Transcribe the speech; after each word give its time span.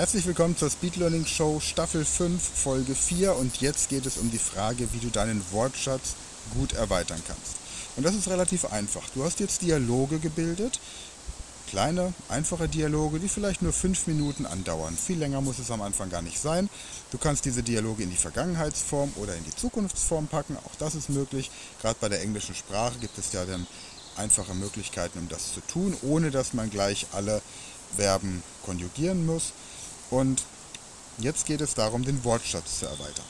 Herzlich 0.00 0.24
willkommen 0.24 0.56
zur 0.56 0.70
Speed 0.70 0.96
Learning 0.96 1.26
Show 1.26 1.60
Staffel 1.60 2.06
5, 2.06 2.42
Folge 2.42 2.94
4 2.94 3.36
und 3.36 3.60
jetzt 3.60 3.90
geht 3.90 4.06
es 4.06 4.16
um 4.16 4.30
die 4.30 4.38
Frage, 4.38 4.90
wie 4.94 4.98
du 4.98 5.08
deinen 5.08 5.44
Wortschatz 5.52 6.14
gut 6.54 6.72
erweitern 6.72 7.20
kannst. 7.28 7.56
Und 7.96 8.04
das 8.04 8.14
ist 8.14 8.26
relativ 8.28 8.64
einfach. 8.72 9.02
Du 9.10 9.22
hast 9.24 9.40
jetzt 9.40 9.60
Dialoge 9.60 10.18
gebildet, 10.18 10.80
kleine, 11.68 12.14
einfache 12.30 12.66
Dialoge, 12.66 13.18
die 13.18 13.28
vielleicht 13.28 13.60
nur 13.60 13.74
5 13.74 14.06
Minuten 14.06 14.46
andauern. 14.46 14.96
Viel 14.96 15.18
länger 15.18 15.42
muss 15.42 15.58
es 15.58 15.70
am 15.70 15.82
Anfang 15.82 16.08
gar 16.08 16.22
nicht 16.22 16.40
sein. 16.40 16.70
Du 17.10 17.18
kannst 17.18 17.44
diese 17.44 17.62
Dialoge 17.62 18.02
in 18.02 18.10
die 18.10 18.16
Vergangenheitsform 18.16 19.12
oder 19.16 19.36
in 19.36 19.44
die 19.44 19.54
Zukunftsform 19.54 20.28
packen, 20.28 20.56
auch 20.64 20.76
das 20.78 20.94
ist 20.94 21.10
möglich. 21.10 21.50
Gerade 21.82 21.98
bei 22.00 22.08
der 22.08 22.22
englischen 22.22 22.54
Sprache 22.54 22.98
gibt 23.00 23.18
es 23.18 23.34
ja 23.34 23.44
dann 23.44 23.66
einfache 24.16 24.54
Möglichkeiten, 24.54 25.18
um 25.18 25.28
das 25.28 25.52
zu 25.52 25.60
tun, 25.60 25.94
ohne 26.00 26.30
dass 26.30 26.54
man 26.54 26.70
gleich 26.70 27.06
alle 27.12 27.42
Verben 27.98 28.42
konjugieren 28.64 29.26
muss. 29.26 29.52
Und 30.10 30.42
jetzt 31.18 31.46
geht 31.46 31.60
es 31.60 31.74
darum, 31.74 32.04
den 32.04 32.24
Wortschatz 32.24 32.80
zu 32.80 32.86
erweitern. 32.86 33.24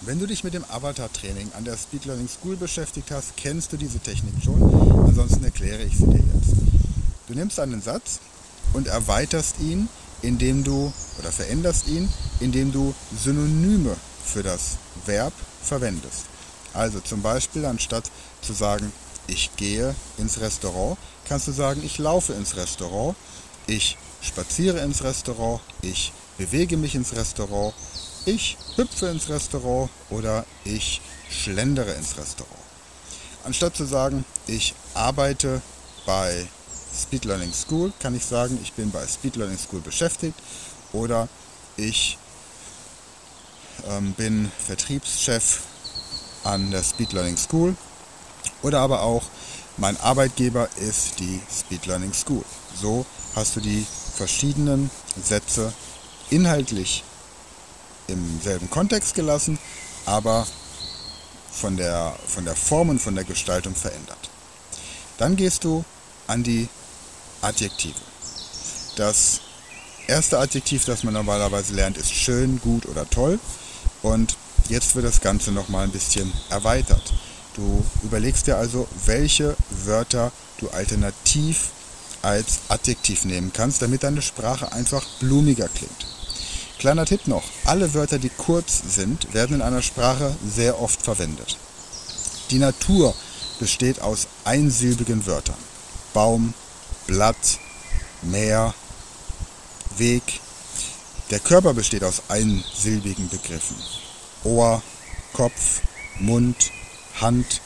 Wenn 0.00 0.18
du 0.18 0.26
dich 0.26 0.42
mit 0.42 0.54
dem 0.54 0.64
Avatar-Training 0.64 1.52
an 1.56 1.64
der 1.64 1.76
Speed 1.76 2.06
Learning 2.06 2.28
School 2.28 2.56
beschäftigt 2.56 3.12
hast, 3.12 3.36
kennst 3.36 3.72
du 3.72 3.76
diese 3.76 4.00
Technik 4.00 4.34
schon. 4.42 4.60
Ansonsten 5.06 5.44
erkläre 5.44 5.84
ich 5.84 5.96
sie 5.96 6.06
dir 6.06 6.24
jetzt. 6.34 6.56
Du 7.28 7.34
nimmst 7.34 7.60
einen 7.60 7.80
Satz 7.80 8.18
und 8.72 8.88
erweiterst 8.88 9.60
ihn, 9.60 9.88
indem 10.22 10.64
du 10.64 10.92
oder 11.20 11.30
veränderst 11.30 11.86
ihn, 11.86 12.08
indem 12.40 12.72
du 12.72 12.94
Synonyme 13.16 13.96
für 14.24 14.42
das 14.42 14.76
Verb 15.06 15.32
verwendest. 15.62 16.24
Also 16.74 17.00
zum 17.00 17.22
Beispiel 17.22 17.64
anstatt 17.64 18.10
zu 18.40 18.52
sagen, 18.52 18.92
ich 19.28 19.50
gehe 19.56 19.94
ins 20.18 20.40
Restaurant, 20.40 20.98
kannst 21.28 21.46
du 21.46 21.52
sagen, 21.52 21.80
ich 21.84 21.98
laufe 21.98 22.32
ins 22.32 22.56
Restaurant, 22.56 23.14
ich 23.66 23.96
spaziere 24.22 24.78
ins 24.80 25.02
Restaurant, 25.02 25.60
ich 25.82 26.12
bewege 26.38 26.76
mich 26.76 26.94
ins 26.94 27.14
Restaurant, 27.14 27.74
ich 28.24 28.56
hüpfe 28.76 29.06
ins 29.06 29.28
Restaurant 29.28 29.90
oder 30.10 30.44
ich 30.64 31.00
schlendere 31.28 31.92
ins 31.94 32.16
Restaurant. 32.16 32.56
Anstatt 33.44 33.76
zu 33.76 33.84
sagen, 33.84 34.24
ich 34.46 34.74
arbeite 34.94 35.60
bei 36.06 36.46
Speed 36.94 37.24
Learning 37.24 37.52
School, 37.52 37.92
kann 37.98 38.14
ich 38.14 38.24
sagen, 38.24 38.58
ich 38.62 38.72
bin 38.74 38.90
bei 38.90 39.06
Speed 39.06 39.36
Learning 39.36 39.58
School 39.58 39.80
beschäftigt 39.80 40.38
oder 40.92 41.28
ich 41.76 42.18
ähm, 43.88 44.12
bin 44.12 44.50
Vertriebschef 44.64 45.60
an 46.44 46.70
der 46.70 46.82
Speed 46.82 47.12
Learning 47.12 47.36
School 47.36 47.74
oder 48.62 48.80
aber 48.80 49.02
auch 49.02 49.24
mein 49.78 49.98
Arbeitgeber 50.00 50.68
ist 50.76 51.18
die 51.18 51.40
Speed 51.50 51.86
Learning 51.86 52.12
School. 52.12 52.44
So 52.80 53.06
hast 53.34 53.56
du 53.56 53.60
die 53.60 53.86
verschiedenen 54.22 54.88
Sätze 55.20 55.72
inhaltlich 56.30 57.02
im 58.06 58.40
selben 58.40 58.70
Kontext 58.70 59.16
gelassen, 59.16 59.58
aber 60.06 60.46
von 61.50 61.76
der, 61.76 62.14
von 62.28 62.44
der 62.44 62.54
Form 62.54 62.90
und 62.90 63.00
von 63.00 63.16
der 63.16 63.24
Gestaltung 63.24 63.74
verändert. 63.74 64.30
Dann 65.18 65.34
gehst 65.34 65.64
du 65.64 65.84
an 66.28 66.44
die 66.44 66.68
Adjektive. 67.40 67.98
Das 68.94 69.40
erste 70.06 70.38
Adjektiv, 70.38 70.84
das 70.84 71.02
man 71.02 71.14
normalerweise 71.14 71.74
lernt, 71.74 71.98
ist 71.98 72.14
schön, 72.14 72.60
gut 72.60 72.86
oder 72.86 73.10
toll. 73.10 73.40
Und 74.02 74.36
jetzt 74.68 74.94
wird 74.94 75.04
das 75.04 75.20
Ganze 75.20 75.50
nochmal 75.50 75.82
ein 75.82 75.90
bisschen 75.90 76.32
erweitert. 76.48 77.12
Du 77.54 77.84
überlegst 78.04 78.46
dir 78.46 78.56
also, 78.56 78.86
welche 79.04 79.56
Wörter 79.84 80.30
du 80.58 80.68
alternativ 80.68 81.70
als 82.22 82.60
Adjektiv 82.68 83.24
nehmen 83.24 83.52
kannst, 83.52 83.82
damit 83.82 84.02
deine 84.02 84.22
Sprache 84.22 84.72
einfach 84.72 85.04
blumiger 85.20 85.68
klingt. 85.68 86.06
Kleiner 86.78 87.04
Tipp 87.04 87.26
noch, 87.28 87.44
alle 87.64 87.94
Wörter, 87.94 88.18
die 88.18 88.30
kurz 88.30 88.82
sind, 88.88 89.34
werden 89.34 89.56
in 89.56 89.62
einer 89.62 89.82
Sprache 89.82 90.34
sehr 90.48 90.80
oft 90.80 91.02
verwendet. 91.02 91.56
Die 92.50 92.58
Natur 92.58 93.14
besteht 93.60 94.00
aus 94.00 94.26
einsilbigen 94.44 95.24
Wörtern. 95.26 95.56
Baum, 96.12 96.54
Blatt, 97.06 97.58
Meer, 98.22 98.74
Weg. 99.96 100.40
Der 101.30 101.38
Körper 101.38 101.74
besteht 101.74 102.04
aus 102.04 102.22
einsilbigen 102.28 103.28
Begriffen. 103.28 103.76
Ohr, 104.44 104.82
Kopf, 105.32 105.80
Mund, 106.18 106.70
Hand. 107.20 107.60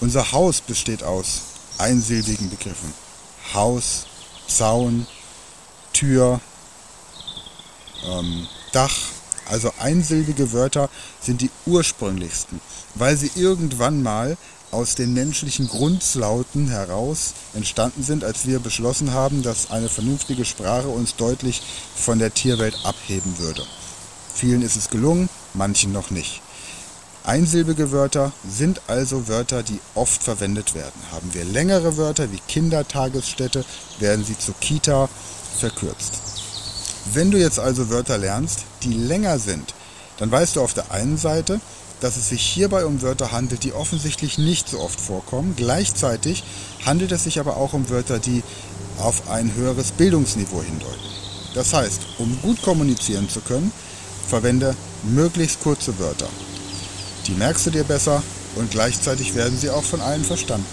Unser 0.00 0.32
Haus 0.32 0.60
besteht 0.60 1.02
aus 1.02 1.42
einsilbigen 1.78 2.50
Begriffen. 2.50 2.92
Haus, 3.54 4.06
Zaun, 4.46 5.06
Tür, 5.92 6.40
ähm, 8.06 8.46
Dach. 8.72 8.94
Also 9.46 9.72
einsilbige 9.78 10.52
Wörter 10.52 10.90
sind 11.22 11.40
die 11.40 11.50
ursprünglichsten, 11.64 12.60
weil 12.94 13.16
sie 13.16 13.30
irgendwann 13.34 14.02
mal 14.02 14.36
aus 14.70 14.94
den 14.94 15.14
menschlichen 15.14 15.68
Grundlauten 15.68 16.68
heraus 16.68 17.32
entstanden 17.54 18.02
sind, 18.02 18.24
als 18.24 18.46
wir 18.46 18.60
beschlossen 18.60 19.12
haben, 19.12 19.42
dass 19.42 19.70
eine 19.70 19.88
vernünftige 19.88 20.44
Sprache 20.44 20.88
uns 20.88 21.16
deutlich 21.16 21.62
von 21.96 22.18
der 22.18 22.34
Tierwelt 22.34 22.76
abheben 22.84 23.38
würde. 23.38 23.64
Vielen 24.34 24.60
ist 24.60 24.76
es 24.76 24.90
gelungen, 24.90 25.30
manchen 25.54 25.92
noch 25.92 26.10
nicht. 26.10 26.42
Einsilbige 27.28 27.92
Wörter 27.92 28.32
sind 28.48 28.80
also 28.86 29.28
Wörter, 29.28 29.62
die 29.62 29.80
oft 29.94 30.22
verwendet 30.22 30.74
werden. 30.74 30.98
Haben 31.12 31.34
wir 31.34 31.44
längere 31.44 31.98
Wörter 31.98 32.32
wie 32.32 32.40
Kindertagesstätte, 32.48 33.66
werden 33.98 34.24
sie 34.24 34.38
zu 34.38 34.54
Kita 34.58 35.10
verkürzt. 35.58 36.14
Wenn 37.12 37.30
du 37.30 37.38
jetzt 37.38 37.58
also 37.58 37.90
Wörter 37.90 38.16
lernst, 38.16 38.60
die 38.82 38.94
länger 38.94 39.38
sind, 39.38 39.74
dann 40.16 40.30
weißt 40.30 40.56
du 40.56 40.62
auf 40.62 40.72
der 40.72 40.90
einen 40.90 41.18
Seite, 41.18 41.60
dass 42.00 42.16
es 42.16 42.30
sich 42.30 42.40
hierbei 42.40 42.86
um 42.86 43.02
Wörter 43.02 43.30
handelt, 43.30 43.62
die 43.62 43.74
offensichtlich 43.74 44.38
nicht 44.38 44.66
so 44.66 44.80
oft 44.80 44.98
vorkommen. 44.98 45.52
Gleichzeitig 45.54 46.44
handelt 46.86 47.12
es 47.12 47.24
sich 47.24 47.38
aber 47.40 47.58
auch 47.58 47.74
um 47.74 47.90
Wörter, 47.90 48.20
die 48.20 48.42
auf 49.00 49.28
ein 49.28 49.54
höheres 49.54 49.92
Bildungsniveau 49.92 50.62
hindeuten. 50.62 51.10
Das 51.54 51.74
heißt, 51.74 52.00
um 52.16 52.40
gut 52.40 52.62
kommunizieren 52.62 53.28
zu 53.28 53.42
können, 53.42 53.70
verwende 54.26 54.74
möglichst 55.02 55.60
kurze 55.62 55.98
Wörter. 55.98 56.28
Die 57.26 57.34
merkst 57.34 57.66
du 57.66 57.70
dir 57.70 57.84
besser 57.84 58.22
und 58.56 58.70
gleichzeitig 58.70 59.34
werden 59.34 59.56
sie 59.58 59.70
auch 59.70 59.84
von 59.84 60.00
allen 60.00 60.24
verstanden. 60.24 60.66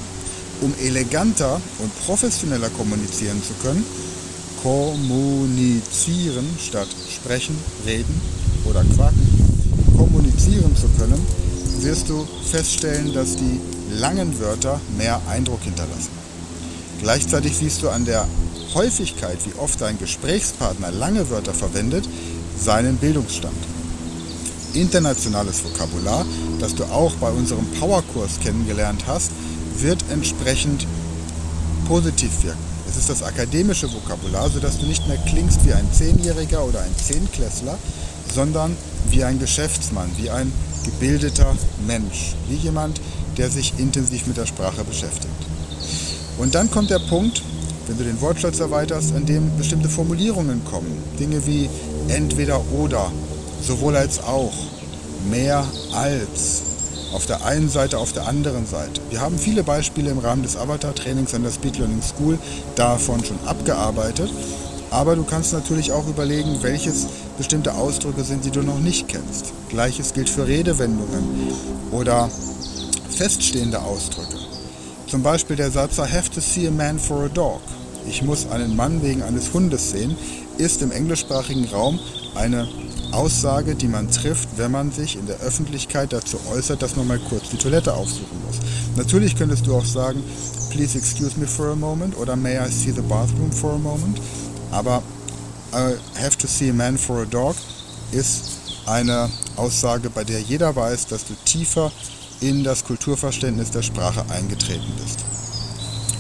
Um 0.61 0.73
eleganter 0.81 1.59
und 1.79 2.05
professioneller 2.05 2.69
kommunizieren 2.69 3.41
zu 3.43 3.53
können, 3.61 3.85
kommunizieren 4.63 6.47
statt 6.59 6.87
sprechen, 7.13 7.57
reden 7.85 8.21
oder 8.65 8.83
quaken, 8.95 9.27
kommunizieren 9.97 10.75
zu 10.75 10.87
können, 10.97 11.21
wirst 11.81 12.09
du 12.09 12.25
feststellen, 12.49 13.13
dass 13.13 13.35
die 13.35 13.59
langen 13.91 14.39
Wörter 14.39 14.79
mehr 14.97 15.21
Eindruck 15.27 15.61
hinterlassen. 15.63 16.09
Gleichzeitig 17.01 17.57
siehst 17.57 17.83
du 17.83 17.89
an 17.89 18.05
der 18.05 18.25
Häufigkeit, 18.73 19.37
wie 19.45 19.59
oft 19.59 19.81
dein 19.81 19.99
Gesprächspartner 19.99 20.91
lange 20.91 21.29
Wörter 21.29 21.53
verwendet, 21.53 22.07
seinen 22.57 22.95
Bildungsstand 22.95 23.74
internationales 24.75 25.63
Vokabular, 25.63 26.25
das 26.59 26.75
du 26.75 26.83
auch 26.85 27.13
bei 27.15 27.29
unserem 27.29 27.65
Powerkurs 27.79 28.39
kennengelernt 28.41 29.03
hast, 29.07 29.31
wird 29.79 30.03
entsprechend 30.11 30.85
positiv 31.87 32.43
wirken. 32.43 32.59
Es 32.87 32.97
ist 32.97 33.09
das 33.09 33.23
akademische 33.23 33.91
Vokabular, 33.91 34.49
sodass 34.49 34.77
du 34.77 34.85
nicht 34.85 35.07
mehr 35.07 35.17
klingst 35.17 35.65
wie 35.65 35.73
ein 35.73 35.91
Zehnjähriger 35.91 36.63
oder 36.63 36.81
ein 36.81 36.95
Zehnklässler, 36.95 37.77
sondern 38.33 38.75
wie 39.09 39.23
ein 39.23 39.39
Geschäftsmann, 39.39 40.09
wie 40.17 40.29
ein 40.29 40.51
gebildeter 40.83 41.55
Mensch, 41.87 42.35
wie 42.47 42.55
jemand, 42.55 43.01
der 43.37 43.49
sich 43.49 43.73
intensiv 43.77 44.27
mit 44.27 44.37
der 44.37 44.45
Sprache 44.45 44.83
beschäftigt. 44.83 45.33
Und 46.37 46.55
dann 46.55 46.69
kommt 46.69 46.89
der 46.89 46.99
Punkt, 46.99 47.41
wenn 47.87 47.97
du 47.97 48.03
den 48.03 48.19
Wortschatz 48.21 48.59
erweiterst, 48.59 49.13
an 49.15 49.25
dem 49.25 49.57
bestimmte 49.57 49.89
Formulierungen 49.89 50.63
kommen. 50.65 50.91
Dinge 51.19 51.45
wie 51.45 51.69
entweder 52.07 52.61
oder 52.71 53.11
sowohl 53.65 53.95
als 53.95 54.23
auch, 54.23 54.53
mehr 55.29 55.65
als, 55.93 56.61
auf 57.13 57.25
der 57.25 57.45
einen 57.45 57.69
Seite, 57.69 57.97
auf 57.97 58.13
der 58.13 58.27
anderen 58.27 58.65
Seite. 58.65 59.01
Wir 59.09 59.21
haben 59.21 59.37
viele 59.37 59.63
Beispiele 59.63 60.11
im 60.11 60.19
Rahmen 60.19 60.43
des 60.43 60.55
Avatar-Trainings 60.55 61.33
an 61.33 61.43
der 61.43 61.51
Speed 61.51 61.77
Learning 61.77 62.01
School 62.01 62.37
davon 62.75 63.23
schon 63.23 63.39
abgearbeitet. 63.45 64.29
Aber 64.91 65.15
du 65.15 65.23
kannst 65.23 65.51
natürlich 65.51 65.91
auch 65.91 66.07
überlegen, 66.07 66.57
welches 66.61 67.07
bestimmte 67.37 67.73
Ausdrücke 67.73 68.23
sind, 68.23 68.45
die 68.45 68.51
du 68.51 68.61
noch 68.61 68.79
nicht 68.79 69.07
kennst. 69.07 69.51
Gleiches 69.69 70.13
gilt 70.13 70.29
für 70.29 70.47
Redewendungen 70.47 71.23
oder 71.91 72.29
feststehende 73.09 73.81
Ausdrücke. 73.81 74.37
Zum 75.07 75.23
Beispiel 75.23 75.55
der 75.55 75.71
Satz 75.71 75.97
I 75.97 76.01
have 76.01 76.29
to 76.31 76.39
see 76.39 76.67
a 76.67 76.71
man 76.71 76.99
for 76.99 77.25
a 77.25 77.29
dog. 77.29 77.61
Ich 78.07 78.21
muss 78.21 78.47
einen 78.49 78.75
Mann 78.75 79.01
wegen 79.01 79.23
eines 79.23 79.53
Hundes 79.53 79.91
sehen, 79.91 80.15
ist 80.57 80.81
im 80.81 80.91
englischsprachigen 80.91 81.65
Raum 81.65 81.99
eine 82.35 82.67
Aussage, 83.15 83.75
die 83.75 83.87
man 83.87 84.11
trifft, 84.11 84.49
wenn 84.57 84.71
man 84.71 84.91
sich 84.91 85.17
in 85.17 85.25
der 85.25 85.39
Öffentlichkeit 85.39 86.11
dazu 86.11 86.37
äußert, 86.51 86.81
dass 86.81 86.95
man 86.95 87.07
mal 87.07 87.19
kurz 87.19 87.49
die 87.49 87.57
Toilette 87.57 87.93
aufsuchen 87.93 88.37
muss. 88.45 88.57
Natürlich 88.97 89.35
könntest 89.35 89.65
du 89.65 89.75
auch 89.75 89.85
sagen, 89.85 90.21
please 90.69 90.97
excuse 90.97 91.39
me 91.39 91.47
for 91.47 91.69
a 91.69 91.75
moment 91.75 92.17
oder 92.17 92.35
may 92.35 92.57
I 92.57 92.69
see 92.69 92.91
the 92.91 93.01
bathroom 93.01 93.51
for 93.51 93.73
a 93.73 93.77
moment. 93.77 94.19
Aber 94.71 95.01
I 95.73 95.95
have 96.21 96.37
to 96.37 96.47
see 96.47 96.69
a 96.69 96.73
man 96.73 96.97
for 96.97 97.21
a 97.21 97.25
dog 97.25 97.55
ist 98.11 98.43
eine 98.85 99.29
Aussage, 99.55 100.09
bei 100.09 100.23
der 100.23 100.41
jeder 100.41 100.75
weiß, 100.75 101.07
dass 101.07 101.25
du 101.25 101.33
tiefer 101.45 101.91
in 102.41 102.63
das 102.63 102.83
Kulturverständnis 102.83 103.71
der 103.71 103.81
Sprache 103.81 104.25
eingetreten 104.29 104.91
bist. 105.01 105.19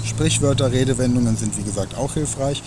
Sprichwörter, 0.05 0.71
Redewendungen 0.71 1.35
sind 1.35 1.57
wie 1.57 1.63
gesagt 1.63 1.97
auch 1.97 2.13
hilfreich 2.13 2.63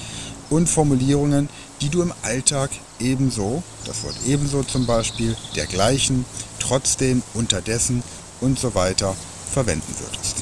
und 0.50 0.68
Formulierungen, 0.68 1.47
die 1.80 1.88
du 1.88 2.02
im 2.02 2.12
Alltag 2.22 2.70
ebenso, 2.98 3.62
das 3.84 4.02
Wort 4.02 4.16
ebenso 4.26 4.62
zum 4.62 4.86
Beispiel, 4.86 5.36
dergleichen, 5.54 6.24
trotzdem, 6.58 7.22
unterdessen 7.34 8.02
und 8.40 8.58
so 8.58 8.74
weiter 8.74 9.14
verwenden 9.52 9.94
würdest. 9.98 10.36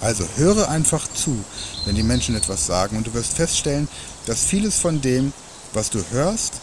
Also 0.00 0.24
höre 0.36 0.68
einfach 0.68 1.06
zu, 1.12 1.44
wenn 1.84 1.94
die 1.94 2.02
Menschen 2.02 2.34
etwas 2.34 2.66
sagen 2.66 2.96
und 2.96 3.06
du 3.06 3.14
wirst 3.14 3.34
feststellen, 3.34 3.88
dass 4.26 4.44
vieles 4.44 4.78
von 4.78 5.00
dem, 5.00 5.32
was 5.72 5.90
du 5.90 6.02
hörst, 6.10 6.54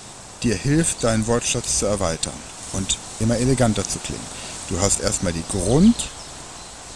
dir 0.44 0.56
hilft, 0.56 1.04
deinen 1.04 1.26
Wortschatz 1.28 1.80
zu 1.80 1.86
erweitern 1.86 2.34
und 2.74 2.98
immer 3.20 3.38
eleganter 3.38 3.88
zu 3.88 4.00
klingen. 4.00 4.26
Du 4.70 4.80
hast 4.82 5.00
erstmal 5.00 5.34
die 5.34 5.44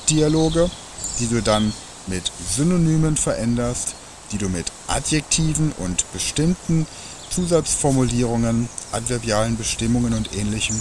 Grunddialoge, 0.06 0.70
die 1.20 1.28
du 1.28 1.42
dann 1.42 1.74
mit 2.08 2.32
Synonymen 2.56 3.18
veränderst, 3.18 3.96
die 4.32 4.38
du 4.38 4.50
mit 4.50 4.72
Adjektiven 4.88 5.72
und 5.78 6.12
bestimmten 6.12 6.86
Zusatzformulierungen, 7.34 8.70
adverbialen 8.92 9.58
Bestimmungen 9.58 10.14
und 10.14 10.36
ähnlichem 10.36 10.80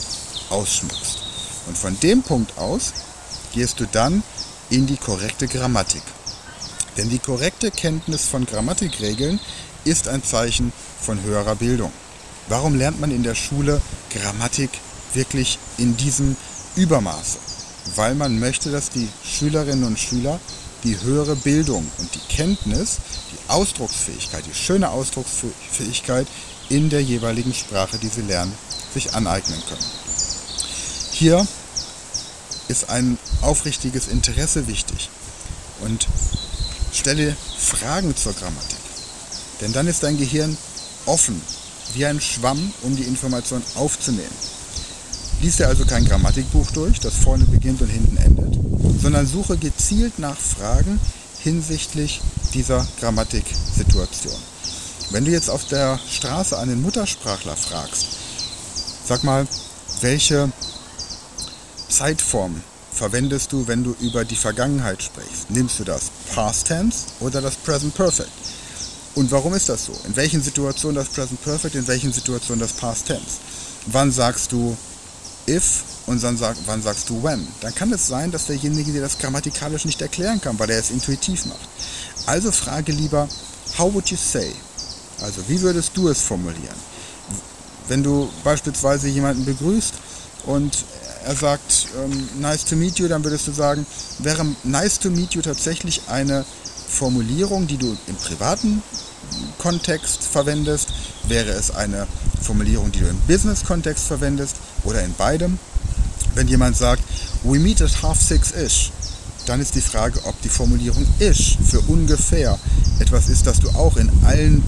ausschmückst. 0.50 1.22
Und 1.66 1.78
von 1.78 1.98
dem 2.00 2.22
Punkt 2.22 2.58
aus 2.58 2.92
gehst 3.54 3.80
du 3.80 3.86
dann 3.86 4.22
in 4.68 4.86
die 4.86 4.98
korrekte 4.98 5.48
Grammatik. 5.48 6.02
Denn 6.98 7.08
die 7.08 7.18
korrekte 7.18 7.70
Kenntnis 7.70 8.26
von 8.26 8.44
Grammatikregeln 8.44 9.40
ist 9.84 10.08
ein 10.08 10.22
Zeichen 10.22 10.72
von 11.00 11.22
höherer 11.22 11.54
Bildung. 11.54 11.92
Warum 12.48 12.74
lernt 12.74 13.00
man 13.00 13.10
in 13.10 13.22
der 13.22 13.34
Schule 13.34 13.80
Grammatik 14.10 14.70
wirklich 15.14 15.58
in 15.78 15.96
diesem 15.96 16.36
Übermaße? 16.76 17.38
Weil 17.96 18.14
man 18.14 18.38
möchte, 18.38 18.70
dass 18.70 18.90
die 18.90 19.08
Schülerinnen 19.24 19.84
und 19.84 19.98
Schüler 19.98 20.38
die 20.84 21.00
höhere 21.00 21.36
Bildung 21.36 21.90
und 21.98 22.14
die 22.14 22.34
Kenntnis, 22.34 22.98
Ausdrucksfähigkeit, 23.52 24.44
die 24.46 24.54
schöne 24.54 24.90
Ausdrucksfähigkeit 24.90 26.26
in 26.68 26.90
der 26.90 27.02
jeweiligen 27.02 27.54
Sprache, 27.54 27.98
die 27.98 28.08
sie 28.08 28.22
lernen, 28.22 28.52
sich 28.92 29.14
aneignen 29.14 29.62
können. 29.68 29.84
Hier 31.12 31.46
ist 32.68 32.88
ein 32.88 33.18
aufrichtiges 33.42 34.08
Interesse 34.08 34.66
wichtig 34.66 35.10
und 35.80 36.08
stelle 36.92 37.36
Fragen 37.58 38.16
zur 38.16 38.32
Grammatik. 38.32 38.78
Denn 39.60 39.72
dann 39.72 39.86
ist 39.86 40.02
dein 40.02 40.16
Gehirn 40.16 40.56
offen, 41.06 41.40
wie 41.94 42.06
ein 42.06 42.20
Schwamm, 42.20 42.72
um 42.82 42.96
die 42.96 43.04
Information 43.04 43.62
aufzunehmen. 43.74 44.36
Lies 45.42 45.56
dir 45.56 45.68
also 45.68 45.84
kein 45.84 46.04
Grammatikbuch 46.04 46.70
durch, 46.70 47.00
das 47.00 47.14
vorne 47.14 47.44
beginnt 47.44 47.82
und 47.82 47.88
hinten 47.88 48.16
endet, 48.16 48.58
sondern 49.00 49.26
suche 49.26 49.58
gezielt 49.58 50.18
nach 50.18 50.38
Fragen 50.38 51.00
hinsichtlich 51.40 52.20
dieser 52.54 52.86
Grammatiksituation. 53.00 54.36
Wenn 55.10 55.24
du 55.24 55.30
jetzt 55.30 55.50
auf 55.50 55.66
der 55.66 55.98
Straße 56.10 56.58
einen 56.58 56.82
Muttersprachler 56.82 57.56
fragst, 57.56 58.06
sag 59.06 59.24
mal, 59.24 59.46
welche 60.00 60.50
Zeitform 61.88 62.62
verwendest 62.92 63.52
du, 63.52 63.66
wenn 63.66 63.84
du 63.84 63.94
über 64.00 64.24
die 64.24 64.36
Vergangenheit 64.36 65.02
sprichst? 65.02 65.50
Nimmst 65.50 65.78
du 65.78 65.84
das 65.84 66.10
Past 66.34 66.68
Tense 66.68 66.98
oder 67.20 67.40
das 67.40 67.56
Present 67.56 67.94
Perfect? 67.94 68.30
Und 69.14 69.30
warum 69.30 69.54
ist 69.54 69.68
das 69.68 69.86
so? 69.86 69.92
In 70.06 70.16
welchen 70.16 70.42
Situationen 70.42 70.96
das 70.96 71.08
Present 71.08 71.42
Perfect, 71.42 71.74
in 71.74 71.86
welchen 71.86 72.12
Situationen 72.12 72.60
das 72.60 72.72
Past 72.72 73.06
Tense? 73.06 73.38
Wann 73.86 74.10
sagst 74.10 74.52
du 74.52 74.76
if 75.48 75.82
und 76.06 76.22
dann 76.22 76.36
sag, 76.36 76.56
wann 76.66 76.82
sagst 76.82 77.08
du 77.10 77.22
when, 77.22 77.46
dann 77.60 77.74
kann 77.74 77.92
es 77.92 78.06
sein, 78.06 78.30
dass 78.30 78.46
derjenige 78.46 78.92
dir 78.92 79.00
das 79.00 79.18
grammatikalisch 79.18 79.84
nicht 79.84 80.00
erklären 80.00 80.40
kann, 80.40 80.58
weil 80.58 80.70
er 80.70 80.78
es 80.78 80.90
intuitiv 80.90 81.46
macht. 81.46 81.68
Also 82.26 82.52
frage 82.52 82.92
lieber, 82.92 83.28
how 83.78 83.92
would 83.92 84.08
you 84.08 84.16
say? 84.16 84.52
Also 85.22 85.42
wie 85.48 85.60
würdest 85.60 85.92
du 85.94 86.08
es 86.08 86.20
formulieren? 86.20 86.76
Wenn 87.88 88.02
du 88.02 88.28
beispielsweise 88.44 89.08
jemanden 89.08 89.44
begrüßt 89.44 89.94
und 90.46 90.84
er 91.24 91.34
sagt 91.34 91.88
ähm, 92.02 92.28
nice 92.40 92.64
to 92.64 92.76
meet 92.76 92.98
you, 92.98 93.08
dann 93.08 93.22
würdest 93.24 93.46
du 93.46 93.52
sagen, 93.52 93.86
wäre 94.18 94.44
nice 94.64 94.98
to 94.98 95.10
meet 95.10 95.34
you 95.34 95.42
tatsächlich 95.42 96.02
eine 96.08 96.44
Formulierung, 96.88 97.66
die 97.66 97.76
du 97.76 97.96
im 98.06 98.16
privaten 98.16 98.82
Kontext 99.58 100.24
verwendest? 100.24 100.88
Wäre 101.28 101.50
es 101.50 101.70
eine 101.70 102.06
Formulierung, 102.40 102.90
die 102.92 103.00
du 103.00 103.08
im 103.08 103.18
Business-Kontext 103.26 104.04
verwendest 104.04 104.56
oder 104.84 105.02
in 105.02 105.14
beidem? 105.14 105.58
Wenn 106.34 106.48
jemand 106.48 106.76
sagt, 106.76 107.02
we 107.44 107.58
meet 107.58 107.82
at 107.82 108.02
half 108.02 108.20
six-ish, 108.20 108.90
dann 109.46 109.60
ist 109.60 109.74
die 109.74 109.80
Frage, 109.80 110.20
ob 110.24 110.40
die 110.42 110.48
Formulierung 110.48 111.06
ish 111.18 111.58
für 111.68 111.80
ungefähr 111.80 112.58
etwas 112.98 113.28
ist, 113.28 113.46
das 113.46 113.60
du 113.60 113.68
auch 113.70 113.96
in 113.96 114.10
allen 114.24 114.62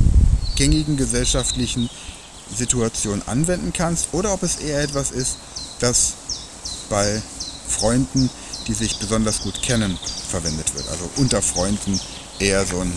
gängigen 0.56 0.96
gesellschaftlichen 0.96 1.88
Situationen 2.54 3.26
anwenden 3.26 3.72
kannst 3.72 4.08
oder 4.12 4.32
ob 4.32 4.42
es 4.42 4.56
eher 4.56 4.82
etwas 4.82 5.10
ist, 5.10 5.36
das 5.80 6.14
bei 6.88 7.22
Freunden, 7.68 8.30
die 8.66 8.74
sich 8.74 8.98
besonders 8.98 9.40
gut 9.42 9.60
kennen, 9.62 9.98
verwendet 10.28 10.74
wird. 10.74 10.88
Also 10.88 11.08
unter 11.16 11.42
Freunden 11.42 12.00
eher 12.38 12.64
so 12.66 12.80
ein 12.80 12.92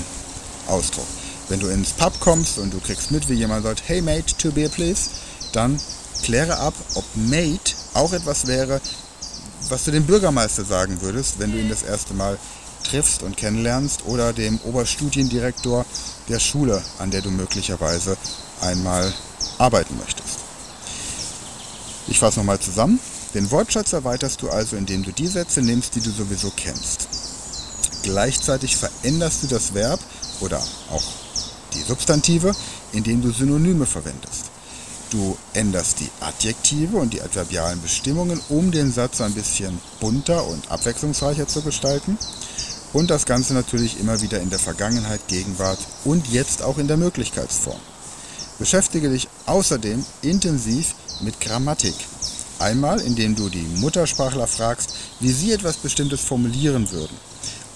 Ausdruck. 0.67 1.07
Wenn 1.49 1.59
du 1.59 1.67
ins 1.67 1.93
Pub 1.93 2.19
kommst 2.19 2.57
und 2.57 2.73
du 2.73 2.79
kriegst 2.79 3.11
mit, 3.11 3.29
wie 3.29 3.35
jemand 3.35 3.63
sagt, 3.63 3.83
hey 3.85 4.01
mate, 4.01 4.35
two 4.37 4.51
beer 4.51 4.69
please, 4.69 5.09
dann 5.53 5.79
kläre 6.23 6.57
ab, 6.57 6.73
ob 6.95 7.05
mate 7.15 7.73
auch 7.93 8.11
etwas 8.11 8.47
wäre, 8.47 8.81
was 9.69 9.83
du 9.83 9.91
dem 9.91 10.05
Bürgermeister 10.05 10.63
sagen 10.63 11.01
würdest, 11.01 11.39
wenn 11.39 11.51
du 11.51 11.59
ihn 11.59 11.69
das 11.69 11.83
erste 11.83 12.13
Mal 12.13 12.37
triffst 12.83 13.23
und 13.23 13.37
kennenlernst 13.37 14.05
oder 14.05 14.33
dem 14.33 14.59
Oberstudiendirektor 14.63 15.85
der 16.29 16.39
Schule, 16.39 16.81
an 16.99 17.11
der 17.11 17.21
du 17.21 17.31
möglicherweise 17.31 18.17
einmal 18.61 19.13
arbeiten 19.57 19.97
möchtest. 19.97 20.39
Ich 22.07 22.19
fasse 22.19 22.39
nochmal 22.39 22.59
zusammen. 22.59 22.99
Den 23.33 23.51
Wortschatz 23.51 23.93
erweiterst 23.93 24.41
du 24.41 24.49
also, 24.49 24.77
indem 24.77 25.03
du 25.03 25.11
die 25.11 25.27
Sätze 25.27 25.61
nimmst, 25.61 25.95
die 25.95 26.01
du 26.01 26.09
sowieso 26.09 26.51
kennst. 26.55 27.07
Gleichzeitig 28.03 28.77
veränderst 28.77 29.43
du 29.43 29.47
das 29.47 29.73
Verb 29.73 29.99
oder 30.39 30.61
auch 30.91 31.03
die 31.73 31.81
Substantive, 31.81 32.55
indem 32.93 33.21
du 33.21 33.31
Synonyme 33.31 33.85
verwendest. 33.85 34.45
Du 35.09 35.37
änderst 35.53 36.01
die 36.01 36.09
Adjektive 36.19 36.97
und 36.97 37.13
die 37.13 37.21
adverbialen 37.21 37.81
Bestimmungen, 37.81 38.41
um 38.49 38.71
den 38.71 38.91
Satz 38.91 39.21
ein 39.21 39.33
bisschen 39.33 39.79
bunter 40.01 40.45
und 40.45 40.69
abwechslungsreicher 40.69 41.47
zu 41.47 41.61
gestalten. 41.61 42.17
Und 42.91 43.09
das 43.09 43.25
Ganze 43.25 43.53
natürlich 43.53 43.99
immer 43.99 44.21
wieder 44.21 44.41
in 44.41 44.49
der 44.49 44.59
Vergangenheit, 44.59 45.27
Gegenwart 45.27 45.79
und 46.03 46.27
jetzt 46.27 46.61
auch 46.61 46.77
in 46.77 46.87
der 46.87 46.97
Möglichkeitsform. 46.97 47.79
Beschäftige 48.59 49.09
dich 49.09 49.29
außerdem 49.45 50.03
intensiv 50.23 50.95
mit 51.21 51.39
Grammatik. 51.39 51.95
Einmal, 52.59 52.99
indem 52.99 53.35
du 53.35 53.49
die 53.49 53.67
Muttersprachler 53.77 54.47
fragst, 54.47 54.93
wie 55.19 55.31
sie 55.31 55.53
etwas 55.53 55.77
Bestimmtes 55.77 56.21
formulieren 56.21 56.91
würden. 56.91 57.15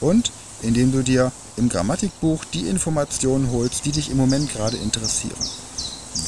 Und 0.02 0.32
indem 0.64 0.92
du 0.92 1.04
dir 1.04 1.32
im 1.56 1.70
Grammatikbuch 1.70 2.44
die 2.46 2.68
Informationen 2.68 3.52
holst, 3.52 3.86
die 3.86 3.92
dich 3.92 4.10
im 4.10 4.18
Moment 4.18 4.52
gerade 4.52 4.78
interessieren. 4.78 5.36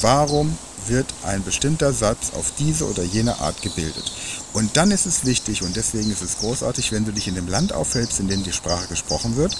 Warum 0.00 0.56
wird 0.88 1.06
ein 1.24 1.42
bestimmter 1.42 1.92
Satz 1.92 2.32
auf 2.34 2.52
diese 2.58 2.88
oder 2.88 3.02
jene 3.02 3.38
Art 3.40 3.62
gebildet? 3.62 4.10
Und 4.52 4.76
dann 4.76 4.90
ist 4.90 5.06
es 5.06 5.24
wichtig 5.24 5.62
und 5.62 5.76
deswegen 5.76 6.10
ist 6.10 6.22
es 6.22 6.38
großartig, 6.38 6.92
wenn 6.92 7.04
du 7.04 7.12
dich 7.12 7.28
in 7.28 7.34
dem 7.34 7.48
Land 7.48 7.72
aufhältst, 7.72 8.20
in 8.20 8.28
dem 8.28 8.42
die 8.42 8.52
Sprache 8.52 8.86
gesprochen 8.88 9.36
wird, 9.36 9.56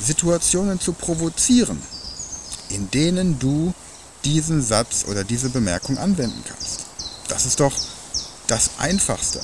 Situationen 0.00 0.80
zu 0.80 0.92
provozieren, 0.92 1.80
in 2.68 2.90
denen 2.90 3.38
du 3.38 3.74
diesen 4.24 4.62
Satz 4.62 5.04
oder 5.08 5.24
diese 5.24 5.50
Bemerkung 5.50 5.98
anwenden 5.98 6.42
kannst. 6.46 6.86
Das 7.28 7.46
ist 7.46 7.60
doch 7.60 7.72
das 8.46 8.70
Einfachste. 8.78 9.40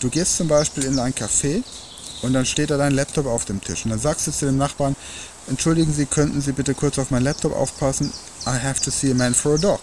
Du 0.00 0.10
gehst 0.10 0.36
zum 0.36 0.48
Beispiel 0.48 0.84
in 0.84 0.98
ein 0.98 1.14
Café 1.14 1.62
und 2.22 2.32
dann 2.32 2.46
steht 2.46 2.70
da 2.70 2.76
dein 2.76 2.94
Laptop 2.94 3.26
auf 3.26 3.44
dem 3.44 3.60
Tisch 3.60 3.84
und 3.84 3.90
dann 3.90 4.00
sagst 4.00 4.26
du 4.26 4.32
zu 4.32 4.46
dem 4.46 4.56
Nachbarn, 4.56 4.96
entschuldigen 5.48 5.92
Sie, 5.92 6.06
könnten 6.06 6.40
Sie 6.40 6.52
bitte 6.52 6.74
kurz 6.74 6.98
auf 6.98 7.10
meinen 7.10 7.24
Laptop 7.24 7.54
aufpassen? 7.54 8.12
I 8.46 8.58
have 8.58 8.80
to 8.80 8.90
see 8.90 9.10
a 9.10 9.14
man 9.14 9.34
for 9.34 9.54
a 9.54 9.58
dog. 9.58 9.80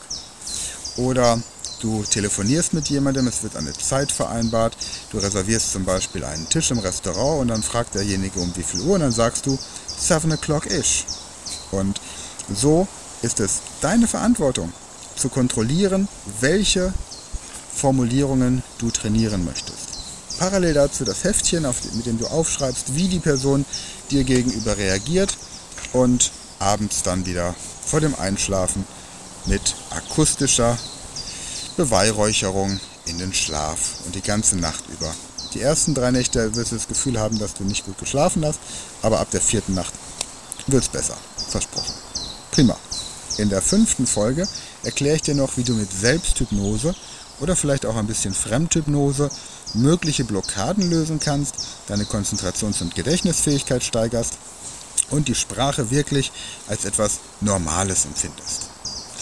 Oder 0.97 1.41
du 1.81 2.03
telefonierst 2.03 2.73
mit 2.73 2.89
jemandem, 2.89 3.27
es 3.27 3.43
wird 3.43 3.55
eine 3.55 3.73
Zeit 3.73 4.11
vereinbart, 4.11 4.77
du 5.11 5.17
reservierst 5.17 5.71
zum 5.71 5.85
Beispiel 5.85 6.23
einen 6.23 6.47
Tisch 6.49 6.71
im 6.71 6.79
Restaurant 6.79 7.41
und 7.41 7.47
dann 7.49 7.63
fragt 7.63 7.95
derjenige 7.95 8.39
um 8.39 8.55
wie 8.55 8.63
viel 8.63 8.81
Uhr 8.81 8.95
und 8.95 9.01
dann 9.01 9.11
sagst 9.11 9.45
du 9.45 9.57
7 9.97 10.31
o'clock 10.31 10.67
ish. 10.67 11.05
Und 11.71 11.99
so 12.53 12.87
ist 13.21 13.39
es 13.39 13.61
deine 13.81 14.07
Verantwortung 14.07 14.71
zu 15.15 15.29
kontrollieren, 15.29 16.07
welche 16.39 16.93
Formulierungen 17.73 18.63
du 18.77 18.91
trainieren 18.91 19.45
möchtest. 19.45 19.89
Parallel 20.39 20.73
dazu 20.73 21.05
das 21.05 21.23
Heftchen, 21.23 21.65
mit 21.93 22.05
dem 22.05 22.17
du 22.17 22.27
aufschreibst, 22.27 22.95
wie 22.95 23.07
die 23.07 23.19
Person 23.19 23.65
dir 24.11 24.23
gegenüber 24.23 24.77
reagiert 24.77 25.37
und 25.91 26.31
abends 26.59 27.03
dann 27.03 27.25
wieder 27.25 27.55
vor 27.85 28.01
dem 28.01 28.15
Einschlafen 28.15 28.85
mit 29.45 29.75
akustischer 29.89 30.77
Beweihräucherung 31.77 32.79
in 33.05 33.17
den 33.17 33.33
Schlaf 33.33 33.95
und 34.05 34.15
die 34.15 34.21
ganze 34.21 34.57
Nacht 34.57 34.83
über. 34.89 35.13
Die 35.53 35.61
ersten 35.61 35.93
drei 35.93 36.11
Nächte 36.11 36.55
wirst 36.55 36.71
du 36.71 36.75
das 36.75 36.87
Gefühl 36.87 37.19
haben, 37.19 37.37
dass 37.37 37.53
du 37.53 37.63
nicht 37.63 37.85
gut 37.85 37.97
geschlafen 37.97 38.45
hast, 38.45 38.59
aber 39.01 39.19
ab 39.19 39.29
der 39.31 39.41
vierten 39.41 39.73
Nacht 39.73 39.93
wird 40.67 40.83
es 40.83 40.89
besser. 40.89 41.17
Versprochen. 41.49 41.93
Prima. 42.51 42.77
In 43.37 43.49
der 43.49 43.61
fünften 43.61 44.07
Folge 44.07 44.47
erkläre 44.83 45.15
ich 45.15 45.23
dir 45.23 45.35
noch, 45.35 45.57
wie 45.57 45.63
du 45.63 45.73
mit 45.73 45.91
Selbsthypnose 45.91 46.95
oder 47.39 47.55
vielleicht 47.55 47.85
auch 47.85 47.95
ein 47.95 48.07
bisschen 48.07 48.33
Fremdhypnose 48.33 49.29
mögliche 49.73 50.23
Blockaden 50.23 50.89
lösen 50.89 51.19
kannst, 51.19 51.55
deine 51.87 52.05
Konzentrations- 52.05 52.81
und 52.81 52.95
Gedächtnisfähigkeit 52.95 53.83
steigerst 53.83 54.37
und 55.09 55.27
die 55.27 55.35
Sprache 55.35 55.89
wirklich 55.89 56.31
als 56.67 56.85
etwas 56.85 57.19
Normales 57.41 58.05
empfindest. 58.05 58.72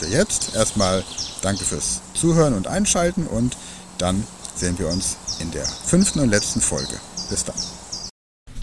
Für 0.01 0.07
jetzt 0.07 0.55
erstmal 0.55 1.03
danke 1.43 1.63
fürs 1.63 2.01
Zuhören 2.15 2.55
und 2.55 2.67
Einschalten 2.67 3.27
und 3.27 3.55
dann 3.99 4.23
sehen 4.55 4.79
wir 4.79 4.87
uns 4.87 5.15
in 5.39 5.51
der 5.51 5.63
fünften 5.63 6.21
und 6.21 6.31
letzten 6.31 6.59
Folge. 6.59 6.95
Bis 7.29 7.45
dann. 7.45 7.55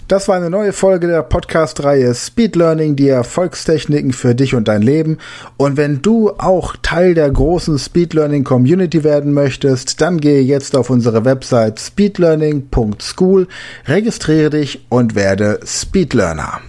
Das 0.09 0.27
war 0.27 0.35
eine 0.35 0.49
neue 0.49 0.73
Folge 0.73 1.07
der 1.07 1.23
Podcast-Reihe 1.23 2.13
Speed 2.13 2.57
Learning, 2.57 2.97
die 2.97 3.07
Erfolgstechniken 3.07 4.11
für 4.11 4.35
dich 4.35 4.53
und 4.53 4.67
dein 4.67 4.81
Leben. 4.81 5.17
Und 5.55 5.77
wenn 5.77 6.01
du 6.01 6.31
auch 6.31 6.75
Teil 6.81 7.13
der 7.13 7.31
großen 7.31 7.79
Speed 7.79 8.15
Learning 8.15 8.43
Community 8.43 9.05
werden 9.05 9.31
möchtest, 9.33 10.01
dann 10.01 10.19
gehe 10.19 10.41
jetzt 10.41 10.75
auf 10.75 10.89
unsere 10.89 11.23
Website 11.23 11.79
speedlearning.school, 11.79 13.47
registriere 13.85 14.49
dich 14.49 14.85
und 14.89 15.15
werde 15.15 15.61
Speed 15.63 16.13
Learner. 16.13 16.59